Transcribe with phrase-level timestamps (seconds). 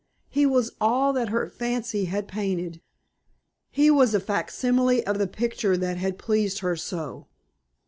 [0.31, 2.81] He was all that her fancy had painted;
[3.69, 7.27] he was a facsimile of the picture that had pleased her so.